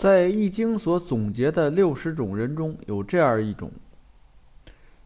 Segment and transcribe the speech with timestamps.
[0.00, 3.70] 在《易经》所总结的六十种人中，有这样一种：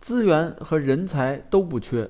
[0.00, 2.08] 资源和人才都不缺，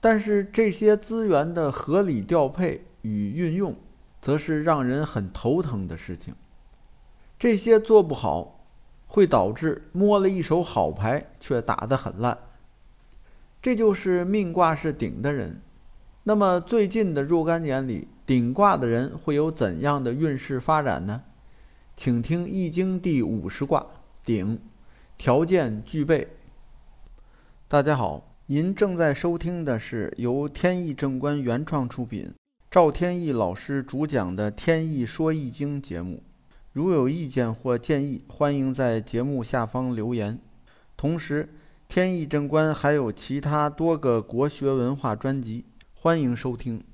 [0.00, 3.74] 但是这些资源的合理调配与运用，
[4.22, 6.32] 则是让人很头疼的事情。
[7.40, 8.64] 这些做不好，
[9.08, 12.38] 会导致摸了一手好牌却打得很烂。
[13.60, 15.60] 这就是命卦是顶的人。
[16.22, 21.22] 那么最近的若干年里，顶卦的人会有怎样的运势发展呢？
[21.96, 23.84] 请听《易经》第五十卦
[24.22, 24.60] 顶，
[25.16, 26.28] 条件具备。
[27.66, 32.34] 大家好，您正在收听的是由天意正观原创出品，
[32.70, 36.22] 赵天意老师主讲的《天意说易经》节目。
[36.74, 40.38] 如有意见或建议，欢迎在节目下方留言。
[40.98, 41.48] 同时，
[41.88, 46.84] 天意正观还有其他多个国学文化专辑，欢迎收听。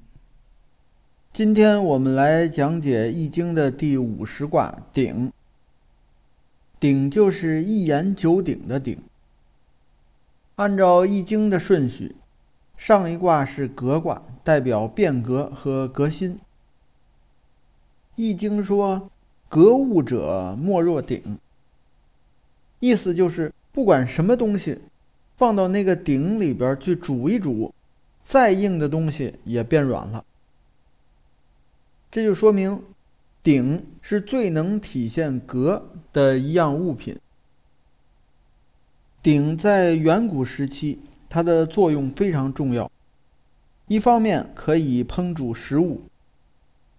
[1.34, 5.32] 今天我们来讲解《易经》的第五十卦鼎。
[6.78, 8.98] 鼎就是一言九鼎的鼎。
[10.56, 12.16] 按照《易经》的顺序，
[12.76, 16.34] 上一卦是革卦，代表变革和革新。
[18.14, 19.10] 《易经》说
[19.48, 21.38] ：“革物者，莫若鼎。”
[22.78, 24.78] 意思就是，不管什么东西，
[25.36, 27.72] 放到那个鼎里边去煮一煮，
[28.22, 30.22] 再硬的东西也变软了。
[32.12, 32.84] 这就说明，
[33.42, 37.18] 鼎是最能体现格的一样物品。
[39.22, 42.92] 鼎在远古时期，它的作用非常重要。
[43.88, 46.02] 一方面可以烹煮食物，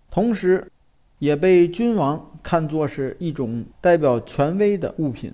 [0.09, 0.71] 同时
[1.19, 5.31] 也被君王看作是一种代表权威的物品，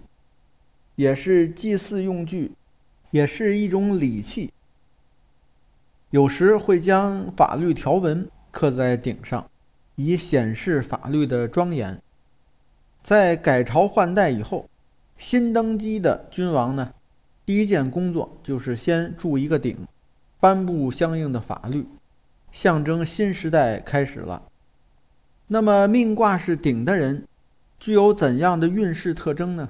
[0.98, 2.52] 也是祭祀用具，
[3.12, 4.52] 也是一种礼器。
[6.10, 9.50] 有时会将法律条文刻在鼎上。
[10.02, 12.02] 以显示法律的庄严。
[13.04, 14.70] 在改朝换代以后，
[15.18, 16.94] 新登基的君王呢，
[17.46, 19.78] 第一件工作就是先铸一个鼎，
[20.40, 21.86] 颁布相应的法律，
[22.50, 24.44] 象征新时代开始了。
[25.48, 27.28] 那么命卦是鼎的人，
[27.78, 29.68] 具有怎样的运势特征呢？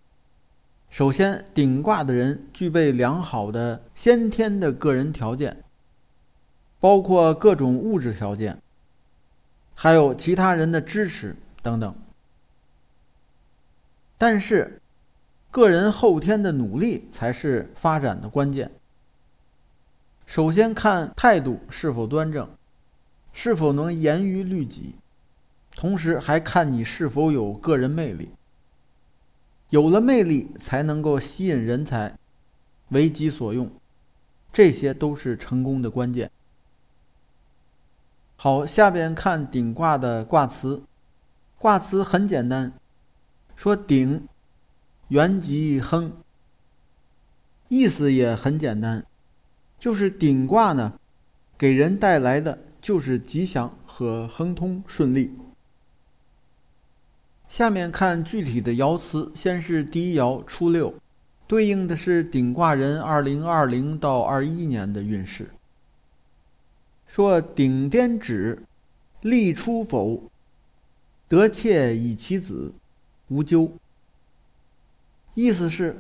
[0.92, 5.64] 首先，鼎卦的人具备良好的先天的个人条件，
[6.80, 8.62] 包括各种物质条件。
[9.82, 11.96] 还有其他人的支持等等，
[14.18, 14.82] 但是
[15.50, 18.70] 个人后天的努力才是发展的关键。
[20.26, 22.50] 首先看态度是否端正，
[23.32, 24.96] 是否能严于律己，
[25.78, 28.32] 同时还看你是否有个人魅力。
[29.70, 32.18] 有了魅力，才能够吸引人才，
[32.90, 33.72] 为己所用，
[34.52, 36.30] 这些都是成功的关键。
[38.42, 40.82] 好，下边看鼎卦的卦辞。
[41.58, 42.72] 卦辞很简单，
[43.54, 44.26] 说鼎，
[45.10, 46.14] 元吉亨。
[47.68, 49.06] 意思也很简单，
[49.78, 50.94] 就是鼎卦呢，
[51.58, 55.38] 给人带来的就是吉祥和亨通顺利。
[57.50, 60.94] 下面看具体的爻辞，先是第一爻初六，
[61.46, 65.50] 对应的是鼎卦人二零二零到二一年的运势。
[67.10, 68.62] 说顶颠指，
[69.22, 70.30] 立出否？
[71.28, 72.76] 得妾以其子，
[73.30, 73.72] 无咎。
[75.34, 75.98] 意思是，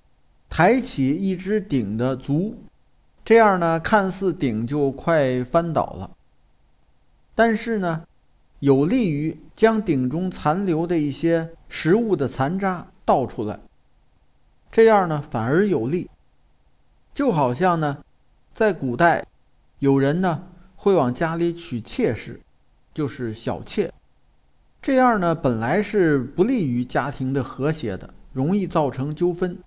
[0.51, 2.59] 抬起一只鼎的足，
[3.25, 6.11] 这样呢，看似鼎就快翻倒了，
[7.33, 8.03] 但是呢，
[8.59, 13.59] 有利于将鼎中残留的一些食物的残渣倒出来，
[14.69, 16.07] 这样呢，反而有利。
[17.15, 18.03] 就好像呢，
[18.53, 19.25] 在古代，
[19.79, 20.43] 有人呢。
[20.81, 22.39] 会往家里娶妾室，
[22.93, 23.91] 就是小妾，
[24.81, 29.59] 这样呢本来是不利于家庭的和谐的，容易造成纠纷，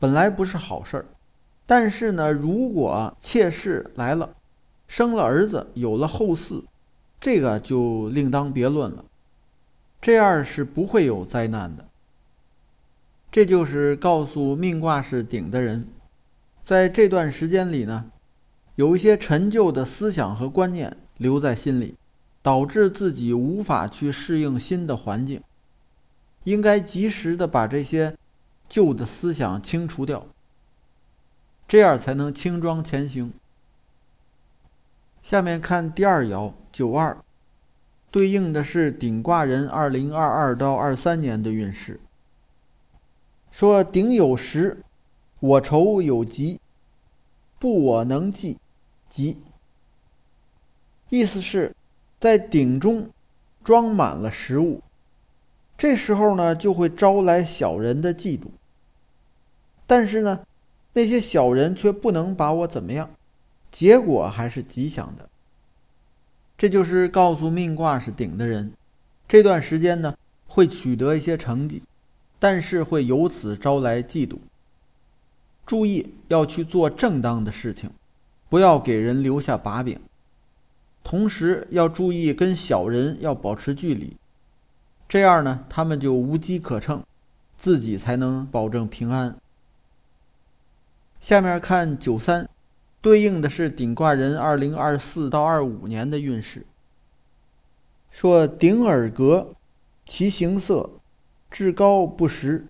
[0.00, 1.06] 本来不是好事儿。
[1.64, 4.30] 但是呢，如果妾室来了，
[4.88, 6.64] 生了儿子，有了后嗣，
[7.20, 9.04] 这个就另当别论了，
[10.00, 11.86] 这样是不会有灾难的。
[13.30, 15.86] 这就是告诉命卦是顶的人，
[16.60, 18.10] 在这段时间里呢。
[18.78, 21.96] 有一些陈旧的思想和观念留在心里，
[22.42, 25.42] 导致自己无法去适应新的环境。
[26.44, 28.16] 应该及时的把这些
[28.68, 30.24] 旧的思想清除掉，
[31.66, 33.32] 这样才能轻装前行。
[35.20, 37.18] 下面看第二爻九二，
[38.12, 41.98] 对应的是顶卦人二零二二到二三年的运势。
[43.50, 44.84] 说顶有时，
[45.40, 46.60] 我愁有疾，
[47.58, 48.56] 不我能济。
[49.08, 49.38] 吉，
[51.08, 51.74] 意思是，
[52.18, 53.08] 在鼎中
[53.64, 54.82] 装满了食物，
[55.76, 58.46] 这时候呢，就会招来小人的嫉妒。
[59.86, 60.40] 但是呢，
[60.92, 63.10] 那些小人却不能把我怎么样，
[63.70, 65.28] 结果还是吉祥的。
[66.56, 68.72] 这就是告诉命卦是顶的人，
[69.26, 70.14] 这段时间呢
[70.46, 71.82] 会取得一些成绩，
[72.38, 74.38] 但是会由此招来嫉妒。
[75.64, 77.90] 注意要去做正当的事情，
[78.48, 79.98] 不要给人留下把柄。
[81.02, 84.16] 同时要注意跟小人要保持距离，
[85.08, 87.02] 这样呢他们就无机可乘，
[87.56, 89.36] 自己才能保证平安。
[91.20, 92.48] 下面看九三。
[93.00, 96.66] 对应的是顶卦人二零二四到二五年的运势。
[98.10, 99.54] 说顶耳格，
[100.04, 100.90] 其形色，
[101.48, 102.66] 至高不实，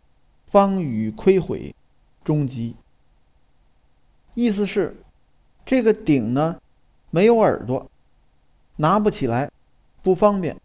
[0.46, 1.74] 方与亏毁，
[2.22, 2.76] 终极。
[4.34, 4.98] 意思是，
[5.68, 6.58] 这个鼎呢，
[7.10, 7.90] 没有耳朵，
[8.76, 9.50] 拿不起来，
[10.02, 10.56] 不方便，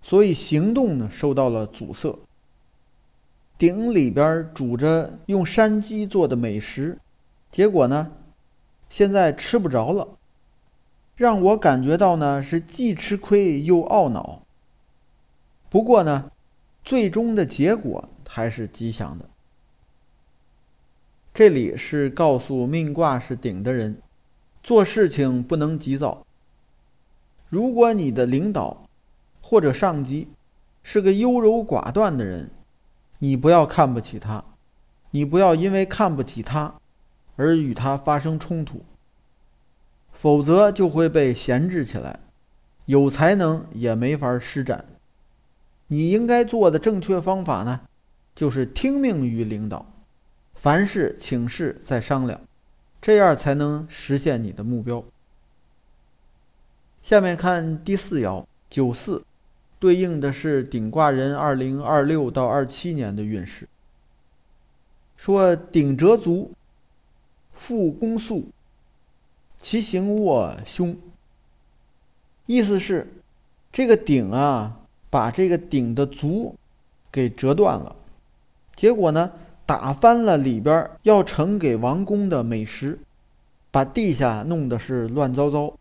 [0.00, 2.16] 所以行动呢受到了阻塞。
[3.58, 6.96] 鼎里边煮着用山鸡做的美食，
[7.50, 8.12] 结果呢？
[8.88, 10.06] 现在吃不着了，
[11.16, 14.42] 让我感觉到呢是既吃亏又懊恼。
[15.68, 16.30] 不过呢，
[16.84, 19.28] 最终的结果还是吉祥的。
[21.32, 24.00] 这里是告诉命卦是鼎的人，
[24.64, 26.26] 做事情不能急躁。
[27.48, 28.84] 如果你的领导
[29.42, 30.28] 或者上级
[30.82, 32.50] 是个优柔寡断的人，
[33.18, 34.42] 你不要看不起他，
[35.10, 36.74] 你不要因为看不起他。
[37.36, 38.84] 而与他发生冲突，
[40.12, 42.20] 否则就会被闲置起来，
[42.86, 44.84] 有才能也没法施展。
[45.88, 47.80] 你应该做的正确方法呢，
[48.36, 49.84] 就是听命于领导，
[50.54, 52.40] 凡事请示再商量，
[53.04, 55.04] 这样才能实现你的目标。
[57.02, 59.22] 下面看第四爻九四，
[59.78, 63.68] 对应的是顶卦人二零二六到二七年的运势。
[65.18, 66.50] 说顶折足。
[67.52, 68.48] 复攻速，
[69.56, 70.96] 其行卧凶。
[72.46, 73.06] 意思是，
[73.70, 76.56] 这个鼎啊，把这个鼎的足
[77.12, 77.94] 给折断了，
[78.74, 79.30] 结果呢，
[79.66, 82.98] 打翻了里边要盛给王公的美食，
[83.70, 85.74] 把地下弄得是乱糟糟，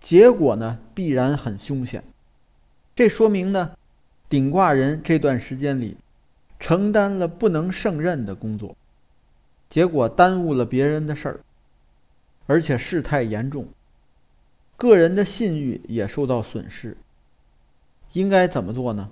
[0.00, 2.04] 结果呢，必然很凶险。
[2.94, 3.72] 这说明呢，
[4.28, 5.96] 顶卦人这段时间里
[6.60, 8.76] 承担了不能胜任的工作。
[9.70, 11.40] 结果耽误了别人的事儿，
[12.46, 13.66] 而且事态严重，
[14.76, 16.94] 个人的信誉也受到损失。
[18.12, 19.10] 应该怎么做呢？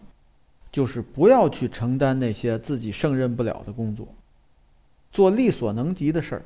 [0.70, 4.06] 就是不要去承担那些自己胜任不了的工作，
[5.10, 6.42] 做力所能及的事儿。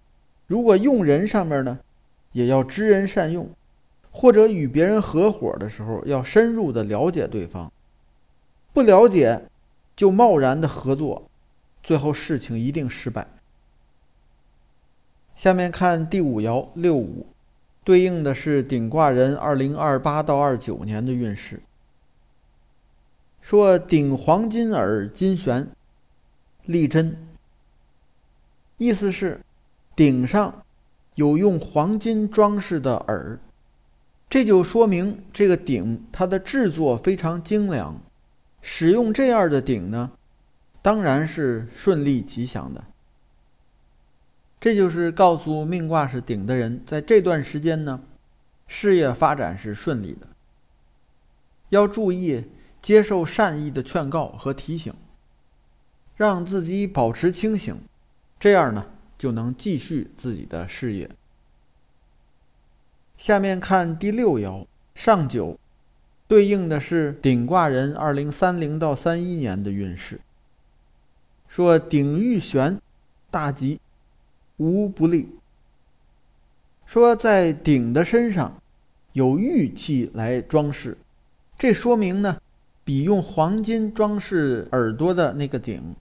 [0.46, 1.78] 如果用人上面呢，
[2.32, 3.48] 也要知人善用，
[4.10, 7.70] 或者与别人合伙的时候要深入的了解对方。
[8.72, 9.42] 不了解
[9.94, 11.28] 就贸然的合作，
[11.82, 13.26] 最后事情一定失败。
[15.34, 17.26] 下面看第五爻六五，
[17.84, 21.60] 对应的是顶卦人二零二八到二九年的运势。
[23.44, 25.68] 说顶黄金耳金悬，
[26.64, 27.14] 立针。
[28.78, 29.38] 意思是
[29.94, 30.64] 顶上
[31.16, 33.38] 有用黄金装饰的耳，
[34.30, 38.00] 这就说明这个鼎它的制作非常精良。
[38.62, 40.12] 使用这样的鼎呢，
[40.80, 42.82] 当然是顺利吉祥的。
[44.58, 48.00] 这就是告诉命卦是顶的人，在这段时间呢，
[48.66, 50.28] 事业发展是顺利的。
[51.68, 52.42] 要注意
[52.84, 54.92] 接受善意的劝告和提醒，
[56.16, 57.74] 让自己保持清醒，
[58.38, 58.84] 这样呢
[59.16, 61.08] 就能继续自己的事业。
[63.16, 65.58] 下面看第六爻上九，
[66.28, 70.20] 对应的是顶卦人二零三零到三一年的运势。
[71.48, 72.78] 说顶玉玄，
[73.30, 73.80] 大吉。
[74.58, 75.30] 无不利。
[76.84, 78.60] 说在鼎的身上
[79.12, 80.96] 有玉器来装饰，
[81.58, 82.40] 这说明呢，
[82.84, 85.96] 比用黄金装饰耳朵的那个鼎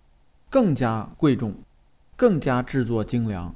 [0.49, 1.55] 更加贵重，
[2.15, 3.55] 更加制作精良。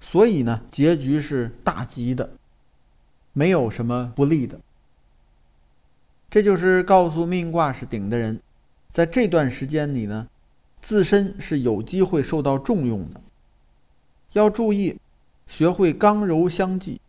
[0.00, 2.30] 所以呢，结局是大吉的，
[3.32, 4.58] 没有什么不利的。
[6.28, 8.40] 这就是告诉命卦是鼎的人，
[8.90, 10.28] 在这段时间里呢，
[10.80, 13.20] 自身是有机会受到重用的。
[14.32, 14.98] 要注意，
[15.46, 17.00] 学会刚柔相济，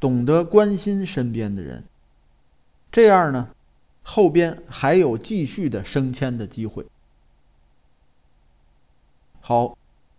[0.00, 1.84] 懂得关心身边的人。
[2.90, 3.48] 这样呢，
[4.04, 6.86] 后边还有继续的升迁的机会。
[9.40, 9.76] 好，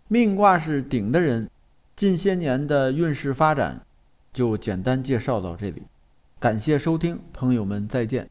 [0.08, 1.48] 命卦是顶的人，
[1.96, 3.86] 近些年的运势发展
[4.32, 5.84] 就简单介绍到这里。
[6.38, 8.28] 感谢收听，朋友们再见。